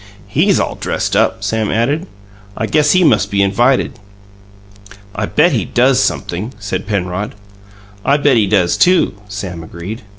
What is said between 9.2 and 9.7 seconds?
Sam